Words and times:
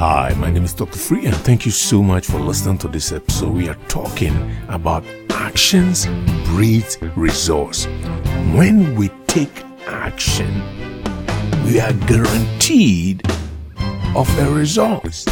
Hi, 0.00 0.32
my 0.38 0.50
name 0.50 0.64
is 0.64 0.72
Dr. 0.72 0.98
Free, 0.98 1.26
and 1.26 1.36
thank 1.36 1.66
you 1.66 1.70
so 1.70 2.02
much 2.02 2.24
for 2.24 2.40
listening 2.40 2.78
to 2.78 2.88
this 2.88 3.12
episode. 3.12 3.52
We 3.52 3.68
are 3.68 3.76
talking 3.86 4.34
about 4.70 5.04
actions 5.28 6.06
breed 6.46 6.86
results. 7.16 7.84
When 8.56 8.94
we 8.94 9.10
take 9.26 9.62
action, 9.86 10.62
we 11.66 11.80
are 11.80 11.92
guaranteed 12.08 13.30
of 14.16 14.26
a 14.38 14.50
result. 14.50 15.26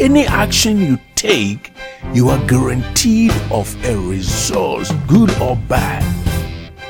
Any 0.00 0.24
action 0.24 0.80
you 0.80 0.98
take, 1.14 1.74
you 2.14 2.30
are 2.30 2.42
guaranteed 2.46 3.32
of 3.50 3.68
a 3.84 3.94
result, 3.98 4.90
good 5.08 5.30
or 5.42 5.56
bad. 5.68 6.02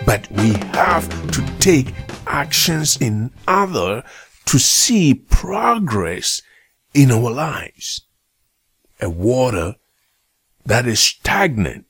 But 0.07 0.31
we 0.31 0.53
have 0.79 1.09
to 1.33 1.45
take 1.59 1.93
actions 2.29 2.99
in 2.99 3.33
order 3.49 4.05
to 4.47 4.59
see 4.61 5.15
progress 5.15 6.43
in 6.95 7.11
our 7.11 7.31
lives. 7.31 8.03
A 9.01 9.09
water 9.09 9.77
that 10.67 10.87
is 10.87 11.01
stagnant, 11.01 11.87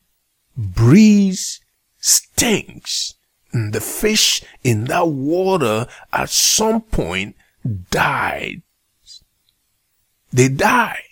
breathes, 0.57 1.61
stinks, 1.99 3.15
and 3.53 3.73
the 3.73 3.81
fish 3.81 4.43
in 4.63 4.85
that 4.85 5.09
water 5.09 5.87
at 6.13 6.31
some 6.31 6.83
point 6.83 7.35
died. 7.91 8.63
They 10.33 10.49
die 10.49 11.03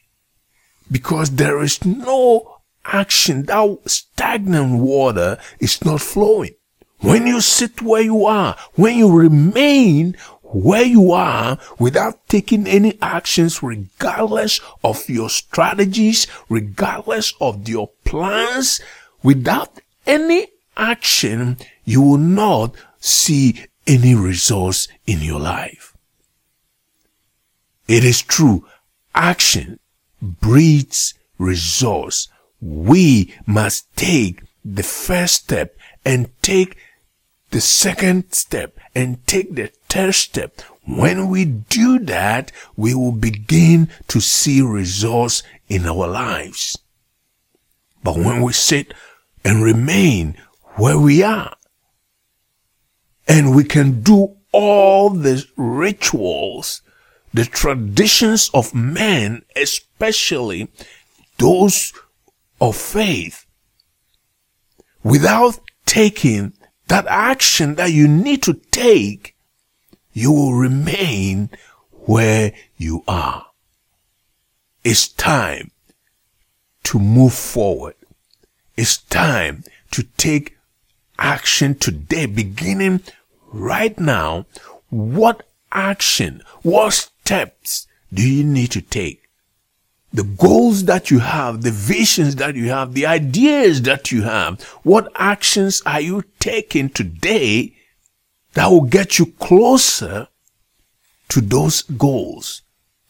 because 0.91 1.31
there 1.31 1.61
is 1.61 1.85
no 1.85 2.59
action. 2.85 3.45
That 3.47 3.79
stagnant 3.87 4.81
water 4.81 5.39
is 5.59 5.85
not 5.85 6.01
flowing. 6.01 6.55
When 7.01 7.27
you 7.27 7.41
sit 7.41 7.81
where 7.81 8.03
you 8.03 8.27
are, 8.27 8.57
when 8.75 8.99
you 8.99 9.17
remain 9.17 10.17
where 10.53 10.85
you 10.85 11.13
are 11.13 11.59
without 11.79 12.27
taking 12.29 12.67
any 12.67 12.99
actions 13.03 13.63
regardless 13.63 14.61
of 14.83 15.09
your 15.09 15.31
strategies, 15.31 16.27
regardless 16.49 17.35
of 17.41 17.69
your 17.69 17.91
plans, 18.05 18.81
without 19.23 19.81
any 20.07 20.49
action, 20.77 21.57
you 21.85 22.01
will 22.01 22.19
not 22.19 22.75
see 22.99 23.65
any 23.87 24.15
results 24.15 24.89
in 25.07 25.21
your 25.21 25.41
life. 25.41 25.95
It 27.87 28.05
is 28.05 28.23
true. 28.23 28.67
Action 29.15 29.79
breeds 30.21 31.15
results. 31.39 32.29
We 32.61 33.35
must 33.47 33.95
take 33.97 34.43
the 34.65 34.83
first 34.83 35.35
step 35.45 35.77
and 36.05 36.31
take 36.43 36.77
the 37.51 37.61
second 37.61 38.33
step 38.33 38.79
and 38.95 39.27
take 39.27 39.55
the 39.55 39.71
third 39.89 40.15
step. 40.15 40.61
When 40.87 41.29
we 41.29 41.45
do 41.45 41.99
that, 42.01 42.51
we 42.77 42.95
will 42.95 43.13
begin 43.13 43.91
to 44.09 44.21
see 44.21 44.63
results 44.63 45.43
in 45.69 45.87
our 45.87 46.07
lives. 46.09 46.79
But 48.03 48.17
when 48.17 48.43
we 48.43 48.53
sit 48.53 48.95
and 49.45 49.63
remain 49.63 50.37
where 50.77 50.99
we 50.99 51.23
are, 51.23 51.55
and 53.27 53.55
we 53.55 53.65
can 53.65 54.03
do 54.03 54.37
all 54.53 55.11
the 55.11 55.45
rituals, 55.57 56.81
the 57.35 57.45
traditions 57.45 58.51
of 58.55 58.75
men, 58.75 59.43
especially 59.55 60.69
those 61.37 61.93
of 62.61 62.75
faith, 62.77 63.45
without 65.03 65.61
taking 65.85 66.55
that 66.87 67.07
action 67.07 67.75
that 67.75 67.93
you 67.93 68.09
need 68.09 68.43
to 68.45 68.55
take, 68.71 69.35
you 70.19 70.33
will 70.33 70.55
remain 70.55 71.49
where 71.91 72.53
you 72.77 73.05
are. 73.07 73.47
It's 74.83 75.07
time 75.09 75.71
to 76.85 76.99
move 76.99 77.35
forward. 77.35 77.95
It's 78.77 78.97
time 78.97 79.65
to 79.93 80.03
take 80.17 80.57
action 81.19 81.75
today, 81.75 82.27
beginning 82.27 83.01
right 83.53 83.99
now. 83.99 84.47
What 84.91 85.47
action, 85.71 86.43
what 86.63 86.95
steps 86.95 87.87
do 88.13 88.29
you 88.29 88.45
need 88.45 88.73
to 88.73 88.81
take? 88.81 89.23
the 90.11 90.25
goals 90.25 90.87
that 90.87 91.11
you 91.11 91.19
have, 91.19 91.61
the 91.61 91.71
visions 91.71 92.37
that 92.37 92.57
you 92.57 92.71
have, 92.71 92.95
the 92.95 93.05
ideas 93.05 93.83
that 93.83 94.11
you 94.11 94.23
have, 94.23 94.63
what 94.83 95.13
actions 95.15 95.83
are 95.85 96.01
you 96.01 96.25
taking 96.41 96.89
today 96.89 97.78
that 98.55 98.69
will 98.69 98.83
get 98.83 99.19
you 99.19 99.27
closer 99.27 100.29
to 101.29 101.41
those 101.41 101.83
goals, 101.83 102.63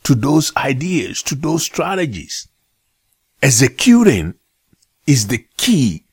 to 0.02 0.14
those 0.14 0.54
ideas, 0.56 1.22
to 1.24 1.34
those 1.34 1.62
strategies? 1.62 2.48
Executing 3.42 4.34
is 5.06 5.28
the 5.28 5.44
key 5.56 6.04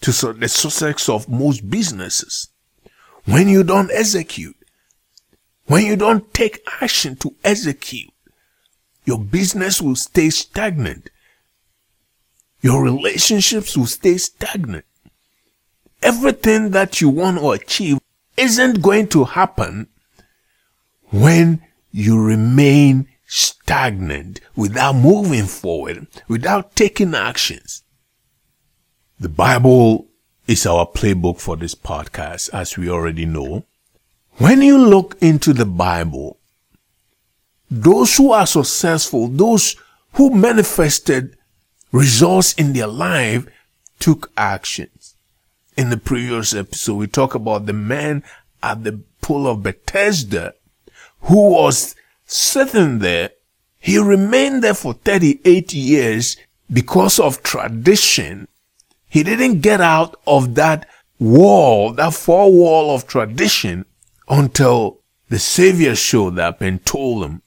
to 0.00 0.10
the 0.10 0.48
success 0.48 1.08
of 1.08 1.28
most 1.28 1.68
businesses. 1.70 2.48
When 3.24 3.48
you 3.48 3.64
don't 3.64 3.90
execute, 3.92 4.56
when 5.66 5.84
you 5.84 5.96
don't 5.96 6.32
take 6.32 6.62
action 6.80 7.16
to 7.16 7.34
execute, 7.42 8.12
your 9.04 9.18
business 9.18 9.80
will 9.80 9.96
stay 9.96 10.30
stagnant. 10.30 11.10
Your 12.60 12.82
relationships 12.82 13.76
will 13.76 13.86
stay 13.86 14.18
stagnant. 14.18 14.84
Everything 16.02 16.70
that 16.70 17.00
you 17.00 17.08
want 17.08 17.38
to 17.38 17.50
achieve 17.50 17.98
isn't 18.36 18.82
going 18.82 19.08
to 19.08 19.24
happen 19.24 19.88
when 21.10 21.62
you 21.90 22.20
remain 22.20 23.08
stagnant 23.26 24.40
without 24.54 24.94
moving 24.94 25.46
forward, 25.46 26.06
without 26.28 26.76
taking 26.76 27.14
actions. 27.14 27.82
The 29.18 29.28
Bible 29.28 30.08
is 30.46 30.66
our 30.66 30.86
playbook 30.86 31.40
for 31.40 31.56
this 31.56 31.74
podcast, 31.74 32.50
as 32.52 32.76
we 32.76 32.88
already 32.88 33.26
know. 33.26 33.64
When 34.38 34.60
you 34.60 34.78
look 34.78 35.16
into 35.20 35.52
the 35.52 35.64
Bible, 35.64 36.38
those 37.70 38.16
who 38.16 38.32
are 38.32 38.46
successful, 38.46 39.28
those 39.28 39.76
who 40.12 40.30
manifested 40.30 41.36
results 41.90 42.52
in 42.54 42.74
their 42.74 42.86
life 42.86 43.46
took 43.98 44.30
actions. 44.36 44.95
In 45.76 45.90
the 45.90 45.98
previous 45.98 46.54
episode, 46.54 46.94
we 46.94 47.06
talked 47.06 47.34
about 47.34 47.66
the 47.66 47.74
man 47.74 48.22
at 48.62 48.82
the 48.82 49.00
pool 49.20 49.46
of 49.46 49.62
Bethesda 49.62 50.54
who 51.20 51.50
was 51.50 51.94
sitting 52.24 53.00
there. 53.00 53.30
He 53.78 53.98
remained 53.98 54.62
there 54.62 54.72
for 54.72 54.94
38 54.94 55.74
years 55.74 56.38
because 56.72 57.18
of 57.20 57.42
tradition. 57.42 58.48
He 59.06 59.22
didn't 59.22 59.60
get 59.60 59.82
out 59.82 60.18
of 60.26 60.54
that 60.54 60.88
wall, 61.18 61.92
that 61.92 62.14
four 62.14 62.50
wall 62.50 62.94
of 62.94 63.06
tradition 63.06 63.84
until 64.30 65.00
the 65.28 65.38
Savior 65.38 65.94
showed 65.94 66.38
up 66.38 66.62
and 66.62 66.84
told 66.86 67.22
him, 67.22 67.42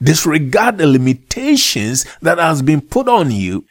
disregard 0.00 0.78
the 0.78 0.86
limitations 0.86 2.06
that 2.20 2.38
has 2.38 2.62
been 2.62 2.80
put 2.80 3.08
on 3.08 3.32
you 3.32 3.64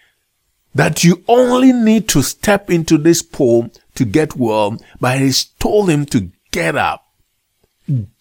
that 0.74 1.04
you 1.04 1.24
only 1.28 1.74
need 1.74 2.08
to 2.10 2.22
step 2.22 2.70
into 2.70 2.98
this 2.98 3.22
pool 3.22 3.72
to 3.96 4.06
get 4.06 4.36
well, 4.36 4.78
but 5.00 5.20
he's 5.20 5.46
told 5.46 5.90
him 5.90 6.06
to 6.08 6.32
get 6.52 6.76
up. 6.76 7.06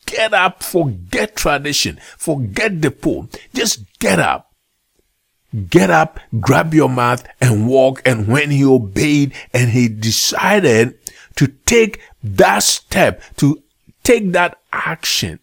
Get 0.07 0.35
up, 0.35 0.63
forget 0.63 1.37
tradition, 1.37 2.01
forget 2.17 2.83
the 2.83 2.91
pool. 2.91 3.29
Just 3.55 3.85
get 3.99 4.19
up. 4.19 4.53
Get 5.69 5.91
up, 5.91 6.21
grab 6.41 6.75
your 6.75 6.89
mat 6.89 7.35
and 7.41 7.69
walk. 7.69 8.03
And 8.05 8.27
when 8.29 8.51
he 8.51 8.65
obeyed 8.65 9.33
and 9.53 9.71
he 9.71 9.89
decided 9.89 10.99
to 11.37 11.49
take 11.67 12.01
that 12.23 12.63
step, 12.63 13.23
to 13.37 13.63
take 14.03 14.33
that 14.33 14.59
action, 14.73 15.41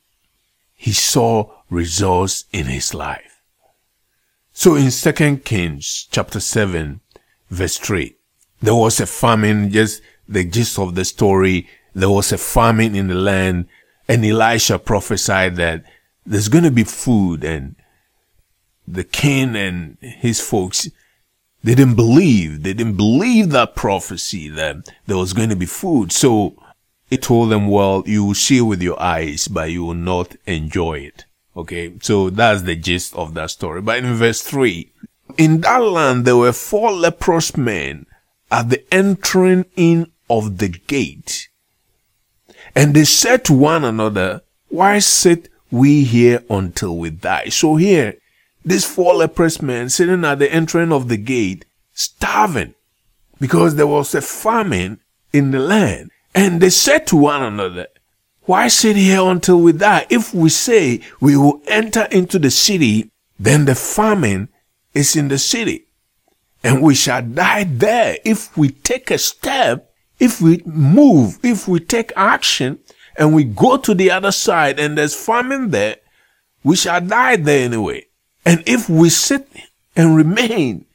he 0.75 0.91
saw 0.91 1.51
results 1.69 2.45
in 2.51 2.65
his 2.65 2.93
life. 2.93 3.41
So 4.53 4.75
in 4.75 4.89
2 4.89 5.37
Kings 5.37 6.07
chapter 6.09 6.39
7 6.39 7.01
verse 7.49 7.77
3, 7.77 8.15
there 8.61 8.75
was 8.75 8.99
a 8.99 9.05
famine, 9.05 9.71
just 9.71 10.01
the 10.27 10.43
gist 10.43 10.79
of 10.79 10.95
the 10.95 11.05
story. 11.05 11.67
There 11.93 12.09
was 12.09 12.31
a 12.31 12.37
famine 12.37 12.95
in 12.95 13.07
the 13.07 13.15
land 13.15 13.67
and 14.07 14.25
Elisha 14.25 14.79
prophesied 14.79 15.55
that 15.57 15.83
there's 16.25 16.47
going 16.49 16.63
to 16.63 16.71
be 16.71 16.83
food 16.83 17.43
and 17.43 17.75
the 18.87 19.03
king 19.03 19.55
and 19.55 19.97
his 20.01 20.39
folks 20.39 20.87
they 21.63 21.75
didn't 21.75 21.95
believe. 21.95 22.63
They 22.63 22.73
didn't 22.73 22.95
believe 22.95 23.49
that 23.49 23.75
prophecy 23.75 24.47
that 24.49 24.89
there 25.05 25.17
was 25.17 25.33
going 25.33 25.49
to 25.49 25.55
be 25.55 25.65
food. 25.65 26.11
So 26.11 26.55
he 27.09 27.17
told 27.17 27.51
them, 27.51 27.67
well, 27.67 28.03
you 28.05 28.23
will 28.23 28.35
see 28.35 28.61
with 28.61 28.81
your 28.81 29.01
eyes, 29.01 29.47
but 29.47 29.71
you 29.71 29.83
will 29.83 29.93
not 29.93 30.35
enjoy 30.45 30.99
it. 30.99 31.25
Okay. 31.57 31.93
So 32.01 32.29
that's 32.29 32.61
the 32.61 32.75
gist 32.75 33.15
of 33.15 33.33
that 33.33 33.49
story. 33.49 33.81
But 33.81 33.97
in 33.97 34.13
verse 34.13 34.41
three, 34.41 34.93
in 35.37 35.61
that 35.61 35.77
land, 35.77 36.25
there 36.25 36.37
were 36.37 36.53
four 36.53 36.91
leprous 36.91 37.55
men 37.55 38.05
at 38.51 38.69
the 38.69 38.83
entering 38.93 39.65
in 39.75 40.11
of 40.29 40.57
the 40.57 40.69
gate. 40.69 41.49
And 42.75 42.93
they 42.93 43.05
said 43.05 43.45
to 43.45 43.53
one 43.53 43.83
another, 43.83 44.41
why 44.69 44.99
sit 44.99 45.49
we 45.71 46.03
here 46.03 46.43
until 46.49 46.97
we 46.97 47.09
die? 47.09 47.49
So 47.49 47.75
here, 47.75 48.17
these 48.65 48.85
four 48.85 49.15
leprous 49.15 49.61
men 49.61 49.89
sitting 49.89 50.25
at 50.25 50.39
the 50.39 50.51
entering 50.51 50.91
of 50.91 51.07
the 51.07 51.17
gate, 51.17 51.65
starving 51.93 52.75
because 53.39 53.75
there 53.75 53.87
was 53.87 54.13
a 54.13 54.21
famine 54.21 54.99
in 55.31 55.51
the 55.51 55.59
land. 55.59 56.11
And 56.35 56.61
they 56.61 56.69
said 56.69 57.07
to 57.07 57.15
one 57.15 57.41
another, 57.41 57.87
why 58.43 58.67
sit 58.67 58.95
here 58.95 59.21
until 59.21 59.59
we 59.59 59.73
die? 59.73 60.05
If 60.09 60.33
we 60.33 60.49
say 60.49 61.01
we 61.19 61.35
will 61.35 61.61
enter 61.67 62.07
into 62.11 62.39
the 62.39 62.51
city, 62.51 63.11
then 63.39 63.65
the 63.65 63.75
famine 63.75 64.49
is 64.97 65.15
in 65.15 65.27
the 65.27 65.37
city 65.37 65.87
and 66.63 66.81
we 66.81 66.95
shall 66.95 67.21
die 67.21 67.63
there 67.63 68.17
if 68.25 68.57
we 68.57 68.69
take 68.69 69.11
a 69.11 69.17
step, 69.17 69.93
if 70.19 70.41
we 70.41 70.61
move, 70.65 71.37
if 71.43 71.67
we 71.67 71.79
take 71.79 72.11
action 72.15 72.79
and 73.17 73.33
we 73.33 73.43
go 73.43 73.77
to 73.77 73.93
the 73.93 74.11
other 74.11 74.31
side 74.31 74.79
and 74.79 74.97
there's 74.97 75.15
famine 75.15 75.69
there, 75.69 75.97
we 76.63 76.75
shall 76.75 76.99
die 76.99 77.35
there 77.35 77.65
anyway. 77.65 78.05
And 78.45 78.63
if 78.65 78.89
we 78.89 79.09
sit 79.09 79.47
and 79.95 80.15
remain 80.15 80.85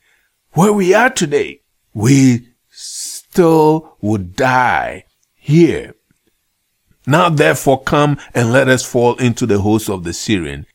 where 0.52 0.72
we 0.72 0.94
are 0.94 1.10
today, 1.10 1.60
we 1.94 2.48
still 2.70 3.96
would 4.00 4.36
die 4.36 5.04
here. 5.34 5.94
Now 7.06 7.28
therefore 7.28 7.82
come 7.82 8.18
and 8.34 8.52
let 8.52 8.68
us 8.68 8.84
fall 8.84 9.16
into 9.16 9.46
the 9.46 9.60
host 9.60 9.88
of 9.88 10.04
the 10.04 10.12
Syrian. 10.12 10.66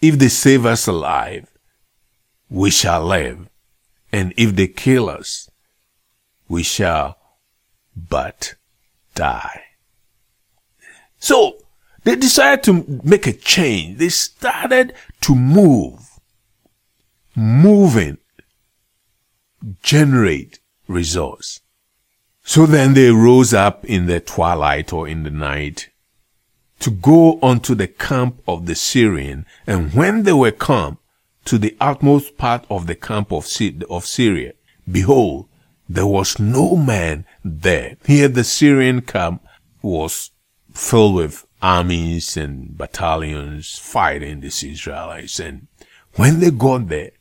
If 0.00 0.18
they 0.18 0.28
save 0.28 0.66
us 0.66 0.86
alive, 0.86 1.51
we 2.52 2.70
shall 2.70 3.02
live. 3.02 3.48
And 4.12 4.34
if 4.36 4.54
they 4.54 4.66
kill 4.68 5.08
us, 5.08 5.50
we 6.48 6.62
shall 6.62 7.16
but 7.96 8.54
die. 9.14 9.62
So 11.18 11.56
they 12.04 12.16
decided 12.16 12.62
to 12.64 13.00
make 13.02 13.26
a 13.26 13.32
change. 13.32 13.98
They 13.98 14.10
started 14.10 14.92
to 15.22 15.34
move. 15.34 16.00
Moving 17.34 18.18
generate 19.82 20.60
results. 20.88 21.60
So 22.42 22.66
then 22.66 22.92
they 22.92 23.10
rose 23.10 23.54
up 23.54 23.84
in 23.84 24.06
the 24.06 24.20
twilight 24.20 24.92
or 24.92 25.08
in 25.08 25.22
the 25.22 25.30
night 25.30 25.88
to 26.80 26.90
go 26.90 27.38
unto 27.40 27.74
the 27.74 27.86
camp 27.86 28.42
of 28.46 28.66
the 28.66 28.74
Syrian. 28.74 29.46
And 29.66 29.94
when 29.94 30.24
they 30.24 30.32
were 30.32 30.50
come 30.50 30.98
to 31.44 31.58
the 31.58 31.76
utmost 31.80 32.36
part 32.36 32.64
of 32.70 32.86
the 32.86 32.94
camp 32.94 33.32
of, 33.32 33.46
of 33.90 34.06
Syria, 34.06 34.52
behold, 34.90 35.48
there 35.88 36.06
was 36.06 36.38
no 36.38 36.76
man 36.76 37.26
there. 37.44 37.96
Here 38.06 38.28
the 38.28 38.44
Syrian 38.44 39.02
camp 39.02 39.44
was 39.82 40.30
filled 40.72 41.16
with 41.16 41.46
armies 41.60 42.36
and 42.36 42.76
battalions 42.76 43.78
fighting 43.78 44.40
these 44.40 44.62
Israelites. 44.62 45.38
And 45.38 45.68
when 46.14 46.40
they 46.40 46.50
got 46.50 46.88
there, 46.88 47.12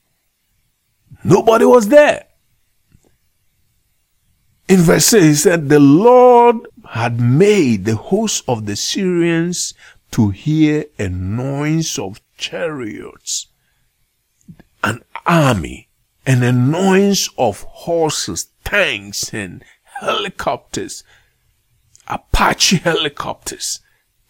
nobody 1.23 1.65
was 1.65 1.87
there. 1.89 2.25
In 4.67 4.79
verse 4.79 5.07
6, 5.07 5.25
he 5.25 5.35
said, 5.35 5.67
The 5.67 5.79
Lord 5.79 6.65
had 6.91 7.19
made 7.19 7.83
the 7.83 7.97
host 7.97 8.43
of 8.47 8.65
the 8.65 8.75
Syrians 8.77 9.73
to 10.11 10.29
hear 10.29 10.85
a 10.97 11.09
noise 11.09 11.99
of 11.99 12.21
chariots, 12.37 13.47
an 14.83 15.03
army, 15.25 15.89
and 16.25 16.43
a 16.43 16.51
noise 16.51 17.29
of 17.37 17.61
horses, 17.63 18.47
tanks, 18.63 19.33
and 19.33 19.63
helicopters, 19.83 21.03
Apache 22.07 22.77
helicopters 22.77 23.79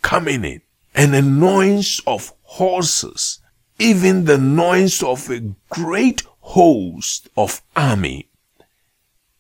coming 0.02 0.44
in, 0.44 0.62
and 0.94 1.16
a 1.16 1.22
noise 1.22 2.02
of 2.06 2.34
horses, 2.44 3.40
even 3.80 4.26
the 4.26 4.38
noise 4.38 5.02
of 5.02 5.30
a 5.30 5.54
great 5.70 6.24
host 6.42 7.30
of 7.38 7.62
army. 7.76 8.30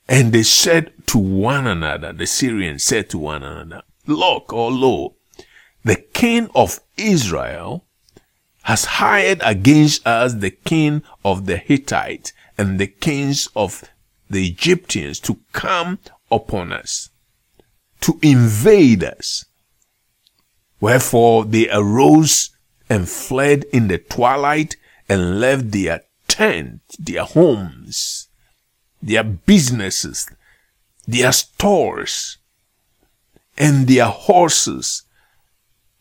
And 0.08 0.34
they 0.34 0.44
said 0.44 0.94
to 1.08 1.18
one 1.18 1.68
another, 1.68 2.14
the 2.14 2.28
Syrians 2.28 2.84
said 2.84 3.10
to 3.12 3.18
one 3.18 3.44
another, 3.44 3.84
Look, 4.08 4.52
or 4.52 4.72
lo, 4.72 5.16
the 5.84 5.96
king 5.96 6.50
of 6.56 6.80
Israel 6.98 7.86
has 8.64 8.86
hired 8.86 9.42
against 9.44 10.06
us 10.06 10.36
the 10.36 10.52
king 10.52 11.04
of 11.26 11.46
the 11.46 11.58
Hittites 11.58 12.34
and 12.58 12.80
the 12.80 12.88
kings 12.88 13.50
of 13.56 13.84
the 14.30 14.48
Egyptians 14.48 15.20
to 15.22 15.40
come 15.52 16.00
upon 16.32 16.72
us, 16.72 17.10
to 18.02 18.20
invade 18.22 19.04
us. 19.04 19.46
Wherefore 20.80 21.46
they 21.46 21.70
arose 21.70 22.52
and 22.90 23.08
fled 23.10 23.66
in 23.74 23.88
the 23.88 23.98
twilight 23.98 24.76
and 25.10 25.40
left 25.40 25.72
their 25.72 26.04
tent, 26.28 26.82
their 27.00 27.24
homes, 27.24 28.30
their 29.02 29.24
businesses, 29.24 30.30
their 31.08 31.32
stores, 31.32 32.38
and 33.58 33.88
their 33.88 34.06
horses, 34.06 35.04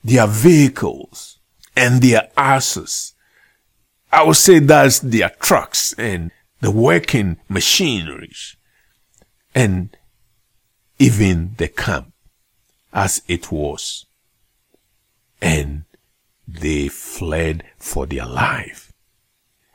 their 0.04 0.26
vehicles, 0.26 1.39
and 1.76 2.02
their 2.02 2.28
asses. 2.36 3.14
I 4.12 4.24
would 4.24 4.36
say 4.36 4.58
that's 4.58 4.98
their 5.00 5.30
trucks 5.40 5.94
and 5.96 6.30
the 6.60 6.70
working 6.70 7.38
machineries, 7.48 8.56
and 9.54 9.96
even 10.98 11.54
the 11.56 11.68
camp 11.68 12.12
as 12.92 13.22
it 13.28 13.50
was. 13.50 14.06
And 15.40 15.84
they 16.46 16.88
fled 16.88 17.64
for 17.78 18.06
their 18.06 18.26
life. 18.26 18.92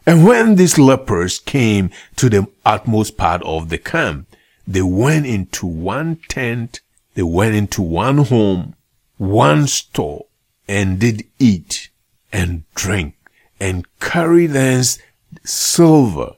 And 0.06 0.25
when 0.25 0.56
these 0.56 0.77
lepers 0.77 1.39
came 1.39 1.89
to 2.18 2.30
the 2.30 2.48
utmost 2.63 3.18
part 3.18 3.41
of 3.44 3.69
the 3.69 3.80
camp, 3.80 4.27
they 4.68 4.83
went 4.83 5.25
into 5.25 5.65
one 5.65 6.18
tent, 6.27 6.81
they 7.15 7.24
went 7.24 7.56
into 7.56 7.81
one 7.81 8.19
home, 8.19 8.75
one 9.18 9.65
store, 9.68 10.25
and 10.67 11.00
did 11.00 11.25
eat 11.39 11.89
and 12.31 12.63
drink 12.75 13.15
and 13.59 13.85
carry 14.00 14.47
thence 14.47 15.00
silver, 15.44 16.33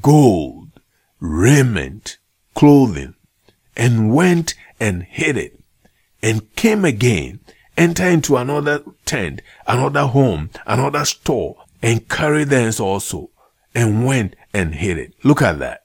gold, 0.00 0.68
raiment, 1.20 2.18
clothing, 2.54 3.14
and 3.76 4.14
went 4.14 4.54
and 4.80 5.02
hid 5.04 5.36
it, 5.36 5.58
and 6.22 6.54
came 6.56 6.84
again, 6.84 7.40
enter 7.76 8.04
into 8.04 8.36
another 8.36 8.82
tent, 9.04 9.42
another 9.66 10.06
home, 10.06 10.50
another 10.66 11.04
store, 11.04 11.56
and 11.82 12.08
carried 12.08 12.48
thence 12.48 12.80
also 12.80 13.30
and 13.74 14.06
went 14.06 14.34
and 14.54 14.74
hid 14.74 14.98
it. 14.98 15.14
Look 15.22 15.42
at 15.42 15.58
that. 15.58 15.84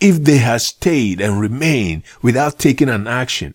If 0.00 0.24
they 0.24 0.38
had 0.38 0.60
stayed 0.62 1.20
and 1.20 1.40
remained 1.40 2.04
without 2.22 2.58
taking 2.58 2.88
an 2.88 3.06
action, 3.06 3.54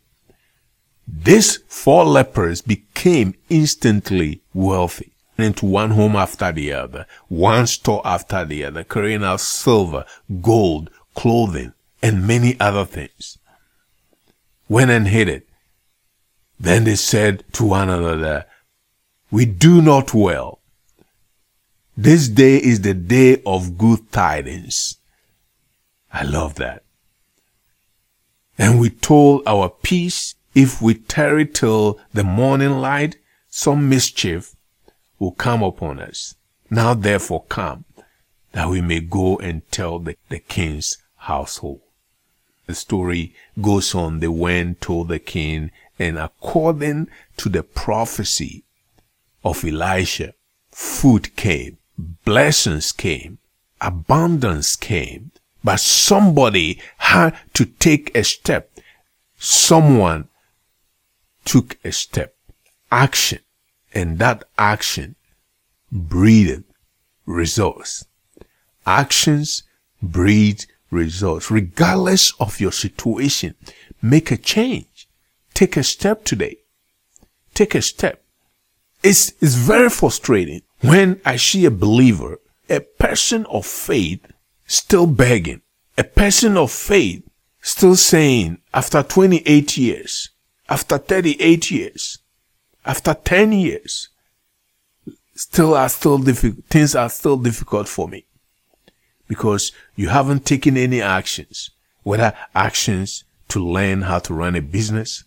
these 1.08 1.58
four 1.68 2.06
lepers 2.06 2.62
became 2.62 3.36
instantly 3.50 4.42
wealthy 4.54 5.12
into 5.38 5.66
one 5.66 5.92
home 5.92 6.16
after 6.16 6.52
the 6.52 6.72
other, 6.74 7.06
one 7.28 7.68
store 7.68 8.02
after 8.06 8.46
the 8.46 8.64
other, 8.64 8.84
carrying 8.84 9.24
out 9.24 9.42
silver, 9.42 10.06
gold, 10.42 10.90
clothing, 11.16 11.74
and 12.02 12.28
many 12.28 12.60
other 12.60 12.86
things. 12.86 13.38
Went 14.70 14.92
and 14.92 15.08
hid 15.08 15.28
it. 15.28 15.48
Then 16.60 16.84
they 16.84 16.96
said 16.96 17.44
to 17.54 17.66
one 17.66 17.90
another, 17.90 18.46
We 19.32 19.46
do 19.46 19.82
not 19.82 20.14
well 20.14 20.60
this 21.96 22.28
day 22.28 22.58
is 22.58 22.82
the 22.82 22.96
day 22.96 23.42
of 23.46 23.78
good 23.78 24.12
tidings. 24.12 24.98
I 26.12 26.24
love 26.24 26.56
that. 26.56 26.84
And 28.58 28.80
we 28.80 28.90
told 28.90 29.44
our 29.46 29.70
peace 29.70 30.34
if 30.54 30.82
we 30.82 30.96
tarry 30.96 31.46
till 31.46 32.00
the 32.14 32.24
morning 32.24 32.80
light, 32.80 33.18
some 33.50 33.90
mischief 33.90 34.56
will 35.20 35.32
come 35.32 35.64
upon 35.64 36.00
us. 36.00 36.36
Now 36.70 36.94
therefore 36.94 37.44
come, 37.50 37.86
that 38.52 38.70
we 38.70 38.82
may 38.82 39.00
go 39.00 39.38
and 39.38 39.70
tell 39.72 40.00
the, 40.00 40.16
the 40.30 40.40
king's 40.40 40.98
household. 41.16 41.82
The 42.66 42.76
story 42.76 43.36
goes 43.62 43.94
on. 43.94 44.20
They 44.20 44.28
went, 44.28 44.82
told 44.82 45.10
the 45.10 45.20
king, 45.20 45.72
and 46.00 46.18
according 46.18 47.10
to 47.38 47.50
the 47.50 47.64
prophecy 47.64 48.64
of 49.44 49.66
Elisha, 49.66 50.34
food 50.72 51.36
came 51.36 51.78
blessings 51.98 52.92
came, 52.92 53.38
abundance 53.82 54.76
came, 54.76 55.32
but 55.64 55.80
somebody 55.80 56.80
had 56.98 57.36
to 57.54 57.66
take 57.66 58.16
a 58.16 58.24
step. 58.24 58.70
Someone 59.38 60.28
took 61.46 61.78
a 61.84 61.92
step, 61.92 62.36
action, 62.92 63.40
and 63.94 64.20
that 64.20 64.44
action 64.58 65.16
breeded 65.92 66.64
results. 67.26 68.06
Actions 68.86 69.64
breed 70.02 70.66
results. 70.92 71.50
Regardless 71.52 72.34
of 72.40 72.60
your 72.60 72.72
situation, 72.72 73.56
make 74.02 74.32
a 74.32 74.38
change. 74.38 75.08
Take 75.54 75.78
a 75.78 75.84
step 75.84 76.24
today. 76.24 76.58
Take 77.54 77.76
a 77.76 77.82
step. 77.82 78.24
It's, 79.04 79.34
it's 79.42 79.56
very 79.56 79.90
frustrating 79.90 80.62
When 80.84 81.22
I 81.24 81.38
see 81.38 81.64
a 81.64 81.72
believer, 81.72 82.42
a 82.70 82.82
person 82.82 83.46
of 83.46 83.66
faith, 83.66 84.20
still 84.66 85.08
begging, 85.08 85.62
a 85.98 86.04
person 86.04 86.58
of 86.58 86.74
faith, 86.74 87.24
still 87.62 87.96
saying, 87.96 88.58
after 88.74 89.02
28 89.02 89.78
years, 89.78 90.32
after 90.74 90.98
38 90.98 91.70
years, 91.70 92.18
after 92.84 93.14
10 93.14 93.52
years, 93.52 94.10
still 95.36 95.76
are 95.76 95.88
still 95.88 96.18
difficult, 96.18 96.66
things 96.66 96.96
are 96.96 97.10
still 97.10 97.38
difficult 97.38 97.88
for 97.88 98.08
me. 98.08 98.26
Because 99.28 99.72
you 99.96 100.10
haven't 100.10 100.48
taken 100.48 100.76
any 100.76 101.00
actions, 101.00 101.70
whether 102.02 102.34
actions 102.56 103.24
to 103.50 103.64
learn 103.64 104.02
how 104.02 104.18
to 104.18 104.34
run 104.34 104.56
a 104.56 104.62
business, 104.62 105.24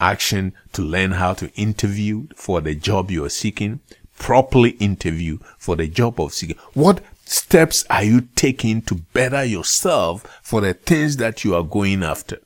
action 0.00 0.52
to 0.74 0.82
learn 0.82 1.10
how 1.10 1.34
to 1.34 1.52
interview 1.56 2.28
for 2.36 2.60
the 2.60 2.76
job 2.76 3.10
you 3.10 3.24
are 3.24 3.30
seeking, 3.30 3.80
properly 4.16 4.70
interview 4.78 5.38
for 5.58 5.74
the 5.74 5.88
job 5.88 6.20
of 6.20 6.32
seeking. 6.32 6.56
What 6.74 7.00
steps 7.24 7.84
are 7.90 8.04
you 8.04 8.28
taking 8.36 8.82
to 8.82 8.94
better 9.12 9.42
yourself 9.42 10.40
for 10.40 10.60
the 10.60 10.72
things 10.72 11.16
that 11.16 11.42
you 11.42 11.56
are 11.56 11.64
going 11.64 12.04
after? 12.04 12.38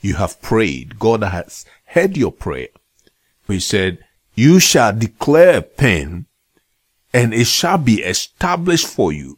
You 0.00 0.14
have 0.14 0.40
prayed. 0.40 0.98
God 0.98 1.22
has 1.22 1.66
heard 1.86 2.16
your 2.16 2.32
prayer. 2.32 2.68
He 3.46 3.60
said, 3.60 3.98
you 4.34 4.60
shall 4.60 4.92
declare 4.92 5.60
thing 5.60 6.26
and 7.12 7.34
it 7.34 7.46
shall 7.46 7.78
be 7.78 8.02
established 8.02 8.86
for 8.86 9.12
you. 9.12 9.36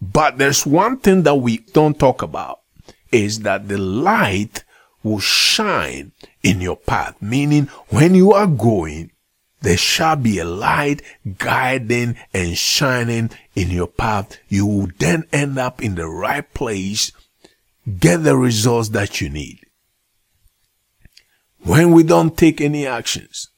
But 0.00 0.38
there's 0.38 0.66
one 0.66 0.98
thing 0.98 1.22
that 1.24 1.34
we 1.34 1.58
don't 1.58 1.98
talk 1.98 2.22
about 2.22 2.60
is 3.10 3.40
that 3.40 3.68
the 3.68 3.78
light 3.78 4.64
will 5.02 5.20
shine 5.20 6.12
in 6.42 6.60
your 6.60 6.76
path. 6.76 7.20
Meaning 7.20 7.66
when 7.88 8.14
you 8.14 8.32
are 8.32 8.46
going, 8.46 9.10
there 9.60 9.76
shall 9.76 10.16
be 10.16 10.38
a 10.38 10.44
light 10.44 11.02
guiding 11.38 12.16
and 12.32 12.56
shining 12.56 13.30
in 13.54 13.70
your 13.70 13.86
path. 13.86 14.38
You 14.48 14.66
will 14.66 14.88
then 14.98 15.24
end 15.32 15.58
up 15.58 15.82
in 15.82 15.94
the 15.94 16.08
right 16.08 16.52
place, 16.54 17.12
get 17.98 18.24
the 18.24 18.36
results 18.36 18.88
that 18.90 19.20
you 19.20 19.28
need. 19.28 19.60
When 21.72 21.92
we 21.92 22.02
don't 22.02 22.36
take 22.36 22.60
any 22.60 22.86
actions, 22.86 23.48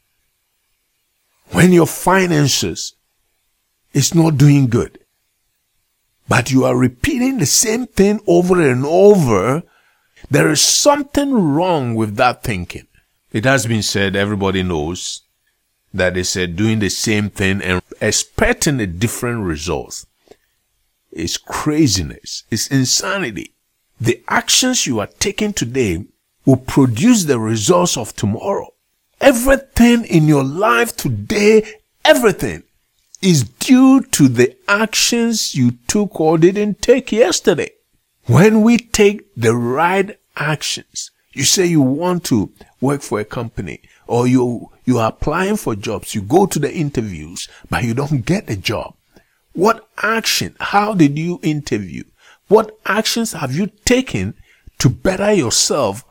when 1.51 1.73
your 1.73 1.89
finances 1.89 2.95
is 3.93 4.15
not 4.15 4.39
doing 4.39 4.69
good, 4.69 5.01
but 6.29 6.53
you 6.53 6.65
are 6.65 6.77
repeating 6.77 7.39
the 7.39 7.47
same 7.47 7.89
thing 7.89 8.21
over 8.29 8.63
and 8.71 8.87
over, 8.87 9.65
there 10.31 10.49
is 10.49 10.61
something 10.61 11.33
wrong 11.33 11.97
with 11.97 12.15
that 12.15 12.45
thinking. 12.45 12.87
It 13.33 13.45
has 13.47 13.67
been 13.67 13.83
said, 13.83 14.15
everybody 14.15 14.63
knows, 14.63 15.23
that 15.93 16.15
they 16.15 16.23
said 16.23 16.55
doing 16.55 16.79
the 16.79 16.91
same 16.91 17.31
thing 17.31 17.61
and 17.63 17.83
expecting 18.01 18.79
a 18.79 18.87
different 18.87 19.43
result 19.43 20.05
is 21.11 21.37
craziness. 21.37 22.45
It's 22.49 22.69
insanity. 22.69 23.55
The 24.01 24.23
actions 24.29 24.87
you 24.87 25.01
are 25.01 25.09
taking 25.19 25.53
today 25.53 26.05
will 26.45 26.57
produce 26.57 27.25
the 27.25 27.39
results 27.39 27.97
of 27.97 28.15
tomorrow. 28.15 28.69
Everything 29.21 30.05
in 30.05 30.29
your 30.29 30.45
life 30.45 30.97
today, 30.97 31.65
everything 32.05 32.63
is 33.23 33.45
due 33.45 34.03
to 34.03 34.29
the 34.29 34.55
actions 34.69 35.55
you 35.55 35.73
took 35.87 36.21
or 36.21 36.37
didn't 36.37 36.83
take 36.83 37.11
yesterday. 37.11 37.71
When 38.27 38.63
we 38.63 38.77
take 38.79 39.35
the 39.35 39.55
right 39.57 40.19
actions, 40.37 41.11
you 41.33 41.45
say 41.45 41.67
you 41.67 41.81
want 41.81 42.25
to 42.25 42.53
work 42.81 43.03
for 43.03 43.21
a 43.21 43.25
company 43.25 43.81
or 44.07 44.27
you, 44.27 44.71
you 44.85 44.99
are 44.99 45.09
applying 45.09 45.57
for 45.57 45.75
jobs, 45.75 46.15
you 46.15 46.23
go 46.23 46.47
to 46.47 46.59
the 46.59 46.73
interviews, 46.73 47.49
but 47.71 47.85
you 47.85 47.95
don't 47.95 48.27
get 48.27 48.47
the 48.47 48.57
job. 48.57 48.95
What 49.53 49.89
action? 50.03 50.57
How 50.61 50.95
did 50.95 51.19
you 51.19 51.41
interview? 51.43 52.05
What 52.49 52.77
actions 52.85 53.33
have 53.33 53.55
you 53.55 53.69
taken 53.85 54.35
to 54.79 54.91
better 54.91 55.33
yourself 55.33 56.05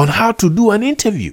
on 0.00 0.08
how 0.08 0.32
to 0.32 0.48
do 0.48 0.70
an 0.70 0.82
interview 0.82 1.30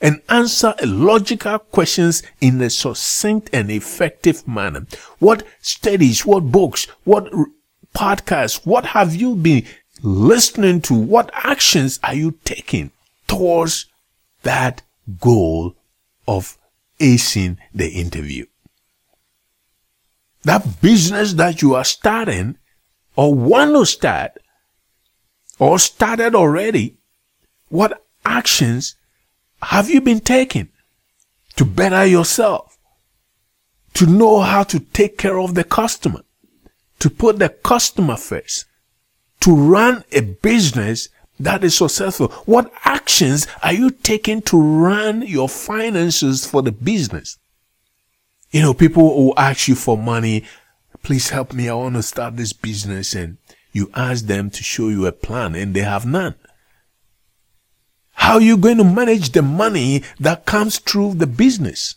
and 0.00 0.22
answer 0.30 0.74
logical 0.82 1.58
questions 1.58 2.22
in 2.40 2.58
a 2.62 2.70
succinct 2.70 3.50
and 3.52 3.70
effective 3.70 4.48
manner? 4.48 4.86
What 5.18 5.46
studies, 5.60 6.24
what 6.24 6.50
books, 6.50 6.86
what 7.04 7.30
podcasts, 7.94 8.64
what 8.64 8.86
have 8.86 9.14
you 9.14 9.36
been 9.36 9.66
listening 10.02 10.80
to? 10.80 10.94
What 10.94 11.30
actions 11.34 12.00
are 12.02 12.14
you 12.14 12.38
taking 12.42 12.90
towards 13.26 13.84
that 14.44 14.80
goal 15.20 15.76
of 16.26 16.56
acing 16.98 17.58
the 17.74 17.90
interview? 17.90 18.46
That 20.44 20.80
business 20.80 21.34
that 21.34 21.60
you 21.60 21.74
are 21.74 21.84
starting 21.84 22.56
or 23.14 23.34
want 23.34 23.74
to 23.74 23.84
start 23.84 24.38
or 25.58 25.78
started 25.78 26.34
already, 26.34 26.96
what 27.70 28.04
actions 28.24 28.96
have 29.62 29.88
you 29.88 30.00
been 30.00 30.20
taking 30.20 30.68
to 31.56 31.64
better 31.64 32.04
yourself? 32.04 32.76
To 33.94 34.06
know 34.06 34.40
how 34.40 34.62
to 34.64 34.78
take 34.78 35.18
care 35.18 35.40
of 35.40 35.54
the 35.54 35.64
customer, 35.64 36.22
to 37.00 37.10
put 37.10 37.38
the 37.38 37.48
customer 37.48 38.16
first, 38.16 38.66
to 39.40 39.54
run 39.54 40.04
a 40.12 40.20
business 40.20 41.08
that 41.40 41.64
is 41.64 41.76
successful? 41.76 42.28
What 42.44 42.72
actions 42.84 43.46
are 43.62 43.72
you 43.72 43.90
taking 43.90 44.42
to 44.42 44.60
run 44.60 45.22
your 45.22 45.48
finances 45.48 46.46
for 46.46 46.62
the 46.62 46.72
business? 46.72 47.38
You 48.50 48.62
know, 48.62 48.74
people 48.74 49.04
will 49.04 49.38
ask 49.38 49.68
you 49.68 49.74
for 49.74 49.96
money. 49.96 50.44
Please 51.02 51.30
help 51.30 51.52
me. 51.52 51.68
I 51.68 51.74
want 51.74 51.94
to 51.94 52.02
start 52.02 52.36
this 52.36 52.52
business. 52.52 53.14
And 53.14 53.38
you 53.72 53.90
ask 53.94 54.26
them 54.26 54.50
to 54.50 54.62
show 54.62 54.88
you 54.88 55.06
a 55.06 55.12
plan 55.12 55.54
and 55.54 55.74
they 55.74 55.80
have 55.80 56.04
none. 56.04 56.34
How 58.20 58.34
are 58.34 58.42
you 58.42 58.58
going 58.58 58.76
to 58.76 58.84
manage 58.84 59.30
the 59.30 59.40
money 59.40 60.02
that 60.20 60.44
comes 60.44 60.78
through 60.78 61.14
the 61.14 61.26
business? 61.26 61.94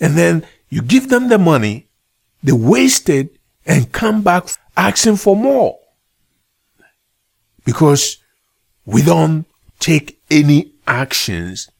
And 0.00 0.16
then 0.16 0.46
you 0.68 0.82
give 0.82 1.08
them 1.08 1.28
the 1.28 1.36
money, 1.36 1.88
they 2.44 2.52
waste 2.52 3.08
it 3.08 3.36
and 3.66 3.90
come 3.90 4.22
back 4.22 4.46
asking 4.76 5.16
for 5.16 5.34
more. 5.34 5.80
Because 7.64 8.18
we 8.86 9.02
don't 9.02 9.46
take 9.80 10.20
any 10.30 10.72
actions 10.86 11.72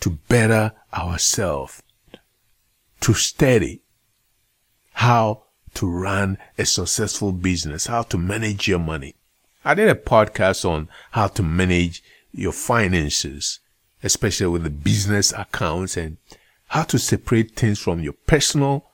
to 0.00 0.10
better 0.28 0.72
ourselves, 0.92 1.82
to 3.00 3.14
study 3.14 3.80
how 4.92 5.44
to 5.74 5.90
run 5.90 6.36
a 6.58 6.66
successful 6.66 7.32
business, 7.32 7.86
how 7.86 8.02
to 8.02 8.18
manage 8.18 8.68
your 8.68 8.78
money. 8.78 9.14
I 9.64 9.72
did 9.72 9.88
a 9.88 9.94
podcast 9.94 10.68
on 10.68 10.90
how 11.12 11.28
to 11.28 11.42
manage 11.42 12.02
your 12.36 12.52
finances, 12.52 13.60
especially 14.02 14.46
with 14.46 14.62
the 14.62 14.70
business 14.70 15.32
accounts 15.32 15.96
and 15.96 16.18
how 16.68 16.82
to 16.84 16.98
separate 16.98 17.56
things 17.56 17.78
from 17.78 18.00
your 18.00 18.14
personal 18.26 18.84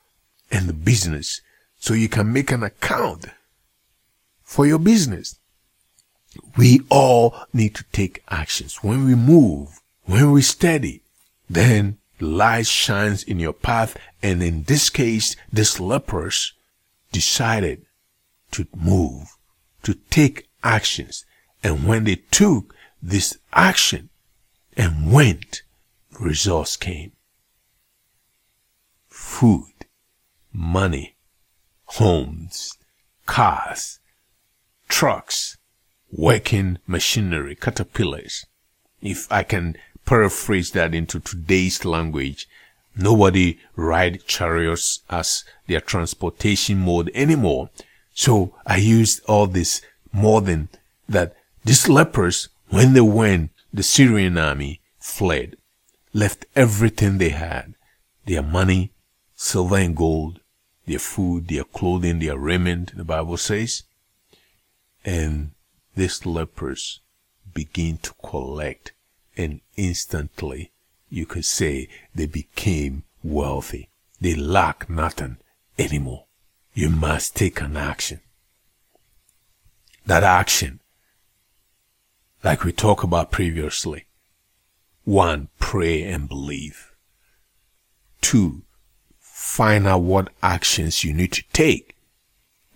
and 0.50 0.68
the 0.68 0.72
business 0.72 1.40
so 1.78 1.94
you 1.94 2.08
can 2.08 2.32
make 2.32 2.52
an 2.52 2.62
account 2.62 3.26
for 4.42 4.66
your 4.66 4.78
business. 4.78 5.38
We 6.56 6.82
all 6.90 7.34
need 7.52 7.74
to 7.74 7.84
take 7.92 8.22
actions. 8.28 8.76
When 8.82 9.06
we 9.06 9.14
move, 9.14 9.80
when 10.04 10.30
we 10.30 10.42
study, 10.42 11.02
then 11.48 11.98
light 12.20 12.66
shines 12.66 13.22
in 13.22 13.38
your 13.38 13.52
path. 13.52 13.96
And 14.22 14.42
in 14.42 14.62
this 14.64 14.90
case, 14.90 15.36
these 15.52 15.80
lepers 15.80 16.52
decided 17.10 17.84
to 18.52 18.66
move, 18.76 19.36
to 19.82 19.94
take 20.10 20.48
actions. 20.62 21.24
And 21.64 21.86
when 21.86 22.04
they 22.04 22.16
took 22.30 22.74
this 23.02 23.36
action 23.52 24.08
and 24.76 25.12
went, 25.12 25.62
results 26.20 26.76
came. 26.76 27.12
Food, 29.08 29.86
money, 30.52 31.16
homes, 31.86 32.78
cars, 33.26 33.98
trucks, 34.88 35.56
working 36.10 36.78
machinery, 36.86 37.54
caterpillars. 37.54 38.46
If 39.00 39.30
I 39.32 39.42
can 39.42 39.76
paraphrase 40.04 40.70
that 40.72 40.94
into 40.94 41.18
today's 41.18 41.84
language, 41.84 42.48
nobody 42.96 43.58
ride 43.74 44.26
chariots 44.26 45.00
as 45.10 45.44
their 45.66 45.80
transportation 45.80 46.78
mode 46.78 47.10
anymore. 47.14 47.70
So 48.14 48.54
I 48.66 48.76
used 48.76 49.24
all 49.24 49.46
this 49.46 49.82
more 50.12 50.40
than 50.40 50.68
that 51.08 51.34
these 51.64 51.88
lepers, 51.88 52.48
when 52.72 52.94
they 52.94 53.02
went, 53.02 53.50
the 53.70 53.82
Syrian 53.82 54.38
army 54.38 54.80
fled, 54.98 55.56
left 56.14 56.46
everything 56.56 57.18
they 57.18 57.28
had, 57.28 57.74
their 58.24 58.42
money, 58.42 58.92
silver 59.34 59.76
and 59.76 59.94
gold, 59.94 60.40
their 60.86 60.98
food, 60.98 61.48
their 61.48 61.64
clothing, 61.64 62.18
their 62.18 62.38
raiment, 62.38 62.96
the 62.96 63.04
Bible 63.04 63.36
says, 63.36 63.82
and 65.04 65.50
these 65.94 66.24
lepers 66.24 67.00
begin 67.52 67.98
to 67.98 68.14
collect 68.24 68.92
and 69.36 69.60
instantly 69.76 70.72
you 71.10 71.26
could 71.26 71.44
say 71.44 71.88
they 72.14 72.26
became 72.26 73.04
wealthy. 73.22 73.90
they 74.18 74.34
lack 74.34 74.88
nothing 74.88 75.36
anymore. 75.78 76.24
You 76.72 76.88
must 76.88 77.36
take 77.36 77.60
an 77.60 77.76
action. 77.76 78.20
That 80.06 80.24
action, 80.24 80.80
like 82.44 82.64
we 82.64 82.72
talked 82.72 83.04
about 83.04 83.30
previously, 83.30 84.06
one, 85.04 85.48
pray 85.58 86.02
and 86.02 86.28
believe. 86.28 86.92
Two, 88.20 88.62
find 89.18 89.86
out 89.86 90.02
what 90.02 90.30
actions 90.42 91.04
you 91.04 91.12
need 91.12 91.32
to 91.32 91.44
take. 91.52 91.96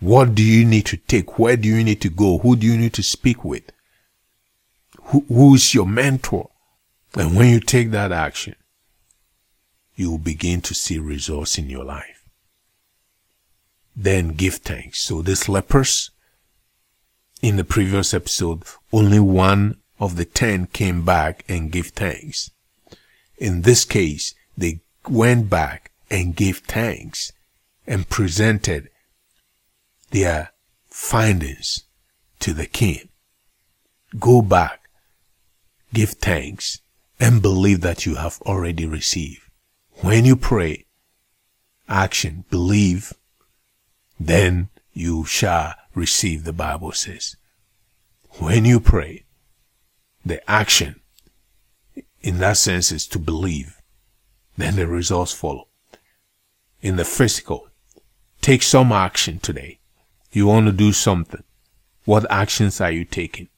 What 0.00 0.34
do 0.34 0.42
you 0.42 0.64
need 0.64 0.86
to 0.86 0.96
take? 0.96 1.38
Where 1.38 1.56
do 1.56 1.68
you 1.68 1.82
need 1.82 2.00
to 2.02 2.10
go? 2.10 2.38
Who 2.38 2.56
do 2.56 2.66
you 2.66 2.76
need 2.76 2.92
to 2.94 3.02
speak 3.02 3.44
with? 3.44 3.72
Who, 5.02 5.24
who's 5.28 5.74
your 5.74 5.86
mentor? 5.86 6.50
And 7.14 7.34
when 7.34 7.50
you 7.50 7.60
take 7.60 7.90
that 7.92 8.12
action, 8.12 8.56
you 9.94 10.10
will 10.10 10.18
begin 10.18 10.60
to 10.62 10.74
see 10.74 10.98
results 10.98 11.56
in 11.56 11.70
your 11.70 11.84
life. 11.84 12.28
Then 13.96 14.28
give 14.30 14.56
thanks. 14.56 14.98
So 15.00 15.22
these 15.22 15.48
lepers, 15.48 16.10
in 17.42 17.56
the 17.56 17.64
previous 17.64 18.14
episode, 18.14 18.62
only 18.92 19.20
one 19.20 19.76
of 19.98 20.16
the 20.16 20.24
ten 20.24 20.66
came 20.66 21.04
back 21.04 21.44
and 21.48 21.72
gave 21.72 21.88
thanks. 21.88 22.50
In 23.38 23.62
this 23.62 23.84
case, 23.84 24.34
they 24.56 24.80
went 25.08 25.50
back 25.50 25.90
and 26.10 26.36
gave 26.36 26.58
thanks 26.58 27.32
and 27.86 28.08
presented 28.08 28.88
their 30.10 30.50
findings 30.88 31.84
to 32.40 32.52
the 32.52 32.66
king. 32.66 33.08
Go 34.18 34.40
back, 34.42 34.88
give 35.92 36.10
thanks, 36.10 36.80
and 37.20 37.42
believe 37.42 37.80
that 37.80 38.06
you 38.06 38.16
have 38.16 38.40
already 38.42 38.86
received. 38.86 39.42
When 40.00 40.24
you 40.24 40.36
pray, 40.36 40.86
action, 41.88 42.44
believe, 42.50 43.12
then 44.18 44.68
you 44.92 45.24
shall 45.24 45.74
receive, 45.96 46.44
the 46.44 46.52
Bible 46.52 46.92
says. 46.92 47.36
When 48.38 48.64
you 48.64 48.78
pray, 48.78 49.24
the 50.24 50.48
action, 50.48 51.00
in 52.20 52.38
that 52.38 52.58
sense, 52.58 52.92
is 52.92 53.06
to 53.08 53.18
believe. 53.18 53.80
Then 54.56 54.76
the 54.76 54.86
results 54.86 55.32
follow. 55.32 55.68
In 56.82 56.96
the 56.96 57.04
physical, 57.04 57.68
take 58.40 58.62
some 58.62 58.92
action 58.92 59.38
today. 59.38 59.80
You 60.30 60.46
want 60.46 60.66
to 60.66 60.72
do 60.72 60.92
something. 60.92 61.42
What 62.04 62.30
actions 62.30 62.80
are 62.80 62.90
you 62.90 63.04
taking? 63.04 63.48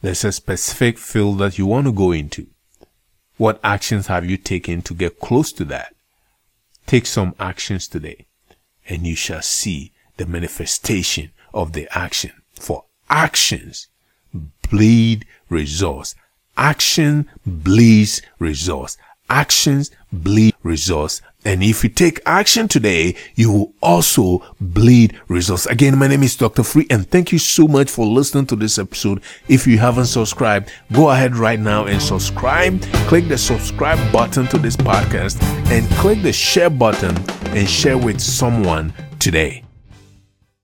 There's 0.00 0.24
a 0.24 0.32
specific 0.32 0.98
field 0.98 1.38
that 1.38 1.58
you 1.58 1.66
want 1.66 1.86
to 1.86 1.92
go 1.92 2.12
into. 2.12 2.48
What 3.36 3.60
actions 3.62 4.06
have 4.08 4.24
you 4.24 4.36
taken 4.36 4.82
to 4.82 4.94
get 4.94 5.20
close 5.20 5.52
to 5.52 5.64
that? 5.66 5.94
Take 6.86 7.06
some 7.06 7.34
actions 7.38 7.86
today 7.86 8.26
and 8.88 9.06
you 9.06 9.14
shall 9.14 9.42
see 9.42 9.92
the 10.16 10.26
manifestation 10.26 11.30
of 11.52 11.72
the 11.72 11.88
action. 11.96 12.32
For 12.54 12.84
actions 13.10 13.88
bleed 14.70 15.26
results. 15.48 16.14
Action 16.56 17.28
bleeds 17.46 18.22
results. 18.38 18.98
Actions 19.30 19.90
bleed 20.12 20.54
results. 20.62 21.22
And 21.44 21.62
if 21.62 21.84
you 21.84 21.90
take 21.90 22.20
action 22.26 22.66
today, 22.66 23.14
you 23.34 23.52
will 23.52 23.74
also 23.80 24.42
bleed 24.60 25.18
results. 25.28 25.66
Again, 25.66 25.96
my 25.96 26.08
name 26.08 26.22
is 26.22 26.36
Dr. 26.36 26.62
Free 26.62 26.86
and 26.90 27.08
thank 27.08 27.30
you 27.30 27.38
so 27.38 27.68
much 27.68 27.90
for 27.90 28.04
listening 28.06 28.46
to 28.46 28.56
this 28.56 28.78
episode. 28.78 29.22
If 29.46 29.66
you 29.66 29.78
haven't 29.78 30.06
subscribed, 30.06 30.72
go 30.92 31.10
ahead 31.10 31.36
right 31.36 31.60
now 31.60 31.86
and 31.86 32.02
subscribe. 32.02 32.82
Click 33.06 33.28
the 33.28 33.38
subscribe 33.38 34.12
button 34.12 34.46
to 34.48 34.58
this 34.58 34.76
podcast 34.76 35.40
and 35.70 35.88
click 35.92 36.22
the 36.22 36.32
share 36.32 36.70
button 36.70 37.16
and 37.56 37.68
share 37.68 37.98
with 37.98 38.20
someone 38.20 38.92
today. 39.20 39.67